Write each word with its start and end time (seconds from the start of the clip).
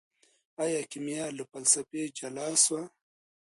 ايا 0.63 0.81
کيميا 0.91 1.25
له 1.37 1.43
فلسفې 1.51 2.03
جلا 2.17 2.47
سوه؟ 2.63 2.81